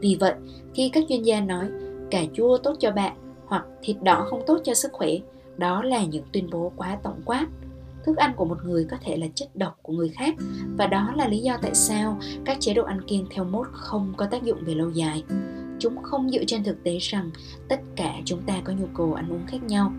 [0.00, 0.34] Vì vậy,
[0.74, 1.68] khi các chuyên gia nói
[2.10, 5.10] cà chua tốt cho bạn hoặc thịt đỏ không tốt cho sức khỏe,
[5.56, 7.46] đó là những tuyên bố quá tổng quát
[8.04, 10.34] thức ăn của một người có thể là chất độc của người khác.
[10.78, 14.12] Và đó là lý do tại sao các chế độ ăn kiêng theo mốt không
[14.16, 15.24] có tác dụng về lâu dài.
[15.78, 17.30] Chúng không dựa trên thực tế rằng
[17.68, 19.92] tất cả chúng ta có nhu cầu ăn uống khác nhau.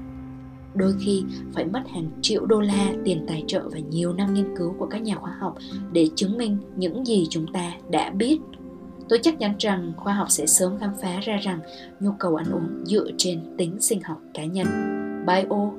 [0.73, 4.57] Đôi khi phải mất hàng triệu đô la tiền tài trợ và nhiều năm nghiên
[4.57, 5.57] cứu của các nhà khoa học
[5.91, 8.37] để chứng minh những gì chúng ta đã biết.
[9.09, 11.59] Tôi chắc chắn rằng khoa học sẽ sớm khám phá ra rằng
[11.99, 14.67] nhu cầu ăn uống dựa trên tính sinh học cá nhân.
[15.25, 15.71] Bio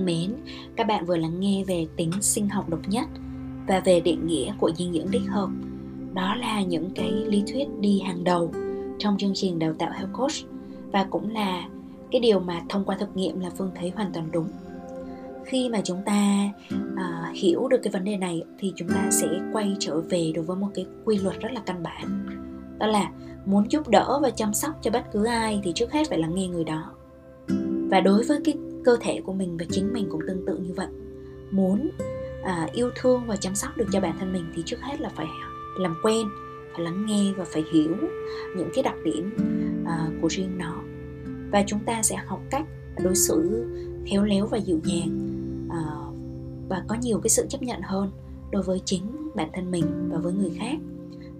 [0.00, 0.34] thân mến,
[0.76, 3.08] các bạn vừa lắng nghe về tính sinh học độc nhất
[3.66, 5.48] và về định nghĩa của dinh dưỡng đích hợp.
[6.14, 8.52] Đó là những cái lý thuyết đi hàng đầu
[8.98, 10.32] trong chương trình đào tạo Health Coach
[10.92, 11.68] và cũng là
[12.10, 14.48] cái điều mà thông qua thực nghiệm là Phương thấy hoàn toàn đúng.
[15.44, 16.50] Khi mà chúng ta
[16.96, 20.44] à, hiểu được cái vấn đề này thì chúng ta sẽ quay trở về đối
[20.44, 22.26] với một cái quy luật rất là căn bản.
[22.78, 23.10] Đó là
[23.46, 26.34] muốn giúp đỡ và chăm sóc cho bất cứ ai thì trước hết phải lắng
[26.34, 26.92] nghe người đó.
[27.90, 30.72] Và đối với cái cơ thể của mình và chính mình cũng tương tự như
[30.74, 30.88] vậy.
[31.50, 31.90] Muốn
[32.42, 35.08] à, yêu thương và chăm sóc được cho bản thân mình thì trước hết là
[35.08, 35.26] phải
[35.78, 36.26] làm quen
[36.72, 37.96] phải lắng nghe và phải hiểu
[38.56, 39.36] những cái đặc điểm
[39.86, 40.82] à, của riêng nó.
[41.52, 42.66] Và chúng ta sẽ học cách
[43.02, 43.66] đối xử
[44.06, 45.18] khéo léo và dịu dàng
[45.70, 45.82] à,
[46.68, 48.10] và có nhiều cái sự chấp nhận hơn
[48.52, 49.02] đối với chính
[49.34, 50.78] bản thân mình và với người khác.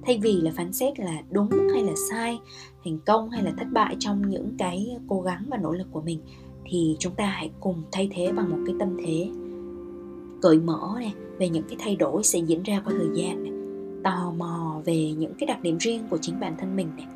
[0.06, 2.40] Thay vì là phán xét là đúng hay là sai
[2.84, 6.02] thành công hay là thất bại trong những cái cố gắng và nỗ lực của
[6.02, 6.20] mình
[6.64, 9.30] thì chúng ta hãy cùng thay thế bằng một cái tâm thế
[10.42, 13.52] cởi mở này về những cái thay đổi sẽ diễn ra qua thời gian này
[14.04, 17.06] tò mò về những cái đặc điểm riêng của chính bản thân mình này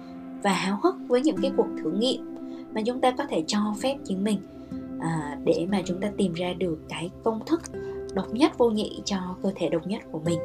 [0.42, 2.35] và háo hức với những cái cuộc thử nghiệm
[2.74, 4.38] mà chúng ta có thể cho phép chính mình
[5.00, 7.61] à, để mà chúng ta tìm ra được cái công thức
[8.14, 10.38] độc nhất vô nhị cho cơ thể độc nhất của mình.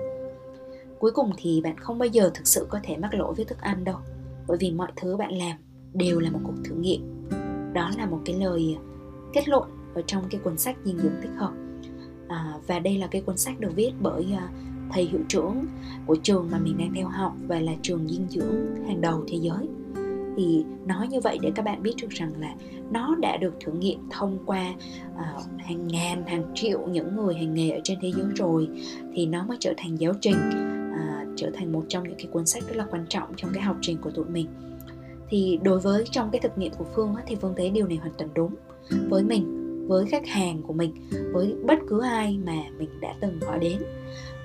[1.00, 3.62] Cuối cùng thì bạn không bao giờ thực sự có thể mắc lỗi với thức
[3.62, 3.98] ăn đâu
[4.48, 5.58] bởi vì mọi thứ bạn làm
[5.94, 7.30] đều là một cuộc thử nghiệm.
[7.74, 8.78] Đó là một cái lời
[9.34, 9.64] kết luận
[9.96, 11.54] ở trong cái cuốn sách dinh dưỡng tích hợp.
[12.28, 14.52] À, và đây là cái cuốn sách được viết bởi uh,
[14.92, 15.66] thầy hiệu trưởng
[16.06, 19.38] của trường mà mình đang theo học và là trường dinh dưỡng hàng đầu thế
[19.42, 19.68] giới.
[20.38, 22.56] Thì nói như vậy để các bạn biết được rằng là
[22.92, 24.74] nó đã được thử nghiệm thông qua
[25.14, 28.68] uh, hàng ngàn hàng triệu những người hành nghề ở trên thế giới rồi
[29.14, 30.38] thì nó mới trở thành giáo trình
[30.94, 33.64] uh, trở thành một trong những cái cuốn sách rất là quan trọng trong cái
[33.64, 34.48] học trình của tụi mình.
[35.30, 37.98] Thì đối với trong cái thực nghiệm của phương á, thì phương thấy điều này
[37.98, 38.56] hoàn toàn đúng
[39.10, 39.56] với mình
[39.88, 40.94] với khách hàng của mình
[41.34, 43.82] với bất cứ ai mà mình đã từng hỏi đến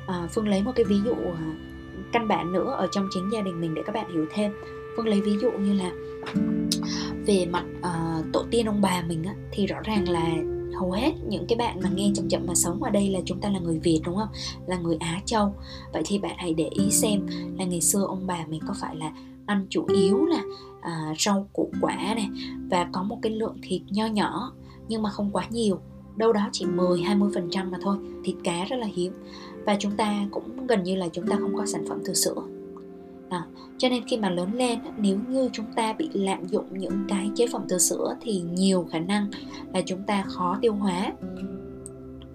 [0.07, 1.55] à, phương lấy một cái ví dụ à,
[2.13, 4.53] căn bản nữa ở trong chính gia đình mình để các bạn hiểu thêm
[4.97, 5.93] phương lấy ví dụ như là
[7.27, 10.31] về mặt uh, tổ tiên ông bà mình á, thì rõ ràng là
[10.75, 13.41] hầu hết những cái bạn mà nghe chậm chậm mà sống ở đây là chúng
[13.41, 14.29] ta là người Việt đúng không?
[14.67, 15.55] Là người Á Châu.
[15.93, 17.27] Vậy thì bạn hãy để ý xem
[17.59, 19.13] là ngày xưa ông bà mình có phải là
[19.47, 20.43] ăn chủ yếu là
[20.81, 22.29] à, rau củ quả này
[22.71, 24.53] và có một cái lượng thịt nho nhỏ
[24.89, 25.79] nhưng mà không quá nhiều.
[26.17, 29.13] Đâu đó chỉ 10 20% mà thôi thịt cá rất là hiếm.
[29.67, 32.43] Và chúng ta cũng gần như là chúng ta không có sản phẩm từ sữa.
[33.29, 33.47] À,
[33.79, 37.31] cho nên khi mà lớn lên nếu như chúng ta bị lạm dụng những cái
[37.35, 39.31] chế phẩm từ sữa thì nhiều khả năng
[39.73, 41.13] là chúng ta khó tiêu hóa.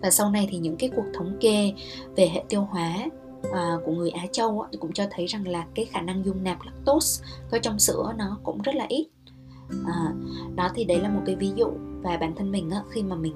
[0.02, 1.74] Và sau này thì những cái cuộc thống kê
[2.16, 3.06] về hệ tiêu hóa
[3.54, 6.44] à, của người Á Châu á, cũng cho thấy rằng là cái khả năng dung
[6.44, 9.08] nạp lactose có trong sữa nó cũng rất là ít.
[9.86, 10.14] À,
[10.56, 11.68] đó thì đấy là một cái ví dụ
[12.02, 13.34] và bản thân mình á, khi mà mình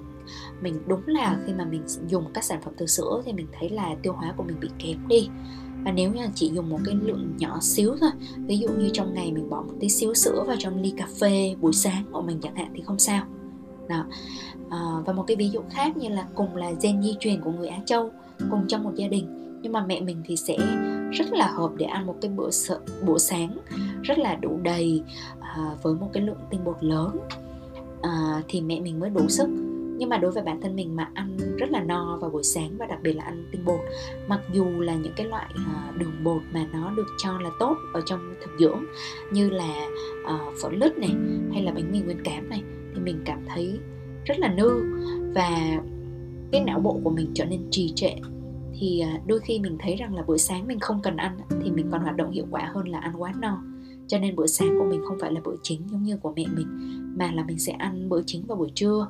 [0.61, 3.69] mình đúng là khi mà mình dùng các sản phẩm từ sữa thì mình thấy
[3.69, 5.29] là tiêu hóa của mình bị kém đi.
[5.85, 9.13] Và nếu như chỉ dùng một cái lượng nhỏ xíu thôi ví dụ như trong
[9.13, 12.21] ngày mình bỏ một tí xíu sữa vào trong ly cà phê buổi sáng của
[12.21, 13.25] mình chẳng hạn thì không sao.
[13.87, 14.05] Đó.
[14.69, 17.51] À, và một cái ví dụ khác như là cùng là gen di truyền của
[17.51, 18.11] người Á Châu
[18.51, 20.57] cùng trong một gia đình nhưng mà mẹ mình thì sẽ
[21.11, 23.57] rất là hợp để ăn một cái bữa sợ, bữa sáng
[24.03, 25.03] rất là đủ đầy
[25.39, 27.17] à, với một cái lượng tinh bột lớn.
[28.01, 29.47] À, thì mẹ mình mới đủ sức.
[29.97, 32.77] Nhưng mà đối với bản thân mình mà ăn rất là no vào buổi sáng
[32.77, 33.79] và đặc biệt là ăn tinh bột
[34.27, 37.77] mặc dù là những cái loại à, đường bột mà nó được cho là tốt
[37.93, 38.83] ở trong thực dưỡng
[39.31, 39.87] như là
[40.23, 41.15] uh, phở lứt này
[41.53, 43.79] hay là bánh mì nguyên cám này thì mình cảm thấy
[44.25, 44.69] rất là nư
[45.35, 45.79] và
[46.51, 48.13] cái não bộ của mình trở nên trì trệ
[48.83, 51.71] thì à, đôi khi mình thấy rằng là buổi sáng mình không cần ăn thì
[51.71, 53.61] mình còn hoạt động hiệu quả hơn là ăn quá no.
[54.07, 56.45] Cho nên bữa sáng của mình không phải là bữa chính giống như của mẹ
[56.55, 56.67] mình
[57.17, 59.07] mà là mình sẽ ăn bữa chính vào buổi trưa.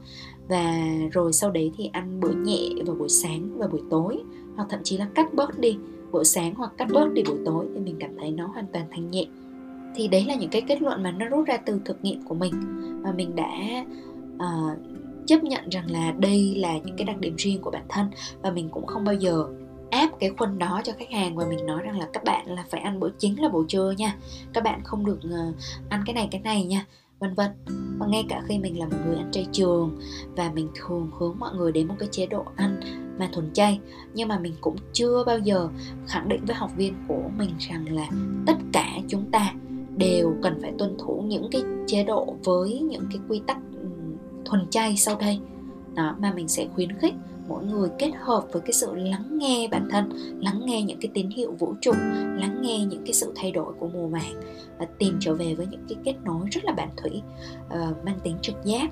[0.47, 0.75] Và
[1.11, 4.23] rồi sau đấy thì ăn bữa nhẹ vào buổi sáng và buổi tối
[4.55, 5.77] hoặc thậm chí là cắt bớt đi
[6.11, 8.85] bữa sáng hoặc cắt bớt đi buổi tối thì mình cảm thấy nó hoàn toàn
[8.91, 9.25] thanh nhẹ.
[9.95, 12.35] Thì đấy là những cái kết luận mà nó rút ra từ thực nghiệm của
[12.35, 12.53] mình.
[13.03, 13.85] Và mình đã
[14.35, 14.77] uh,
[15.25, 18.07] chấp nhận rằng là đây là những cái đặc điểm riêng của bản thân
[18.41, 19.47] và mình cũng không bao giờ
[20.03, 22.65] áp cái khuôn đó cho khách hàng và mình nói rằng là các bạn là
[22.69, 24.15] phải ăn bữa chính là bữa trưa nha.
[24.53, 25.53] Các bạn không được ờ,
[25.89, 26.85] ăn cái này cái này nha,
[27.19, 27.51] vân vân.
[27.99, 29.99] Và ngay cả khi mình là một người ăn chay trường
[30.35, 32.79] và mình thường hướng mọi người đến một cái chế độ ăn
[33.19, 33.79] mà thuần chay,
[34.13, 35.69] nhưng mà mình cũng chưa bao giờ
[36.07, 38.09] khẳng định với học viên của mình rằng là
[38.45, 39.53] tất cả chúng ta
[39.97, 43.57] đều cần phải tuân thủ những cái chế độ với những cái quy tắc
[44.45, 45.39] thuần chay sau đây.
[45.93, 47.13] Đó, mà mình sẽ khuyến khích
[47.47, 51.11] mỗi người kết hợp với cái sự lắng nghe bản thân lắng nghe những cái
[51.13, 51.91] tín hiệu vũ trụ
[52.39, 54.41] lắng nghe những cái sự thay đổi của mùa màng
[54.79, 57.21] và tìm trở về với những cái kết nối rất là bản thủy
[57.65, 58.91] uh, mang tính trực giác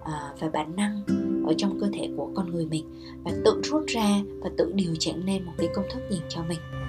[0.00, 1.02] uh, và bản năng
[1.46, 2.84] ở trong cơ thể của con người mình
[3.24, 6.42] và tự rút ra và tự điều chỉnh lên một cái công thức nhìn cho
[6.48, 6.79] mình.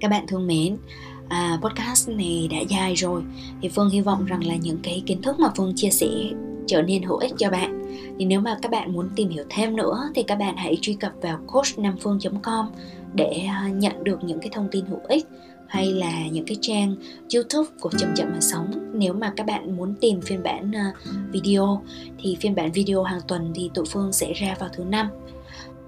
[0.00, 0.76] Các bạn thương mến
[1.28, 3.22] à, podcast này đã dài rồi.
[3.62, 6.08] Thì phương hy vọng rằng là những cái kiến thức mà phương chia sẻ
[6.66, 7.84] trở nên hữu ích cho bạn.
[8.18, 10.94] Thì nếu mà các bạn muốn tìm hiểu thêm nữa thì các bạn hãy truy
[10.94, 12.66] cập vào coachnamphương.com
[13.14, 15.26] để à, nhận được những cái thông tin hữu ích
[15.68, 16.96] hay là những cái trang
[17.34, 18.90] YouTube của Chậm Chậm Mà Sống.
[18.92, 20.92] Nếu mà các bạn muốn tìm phiên bản à,
[21.30, 21.82] video
[22.18, 25.08] thì phiên bản video hàng tuần thì tụi Phương sẽ ra vào thứ năm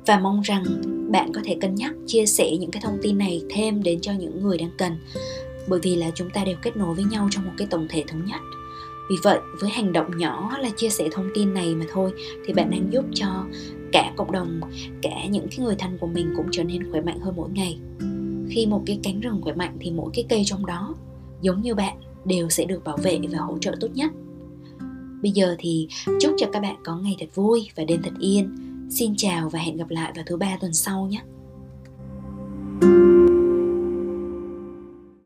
[0.07, 0.64] và mong rằng
[1.12, 4.12] bạn có thể cân nhắc chia sẻ những cái thông tin này thêm đến cho
[4.12, 4.92] những người đang cần.
[5.68, 8.05] Bởi vì là chúng ta đều kết nối với nhau trong một cái tổng thể
[8.09, 8.40] thống nhất.
[9.11, 12.12] Vì vậy, với hành động nhỏ là chia sẻ thông tin này mà thôi,
[12.46, 13.44] thì bạn đang giúp cho
[13.92, 14.61] cả cộng đồng,
[15.03, 17.78] cả những cái người thân của mình cũng trở nên khỏe mạnh hơn mỗi ngày.
[18.51, 20.94] Khi một cái cánh rừng khỏe mạnh thì mỗi cái cây trong đó,
[21.40, 24.11] giống như bạn, đều sẽ được bảo vệ và hỗ trợ tốt nhất.
[25.22, 25.88] Bây giờ thì
[26.20, 28.69] chúc cho các bạn có ngày thật vui và đêm thật yên.
[28.91, 31.22] Xin chào và hẹn gặp lại vào thứ ba tuần sau nhé.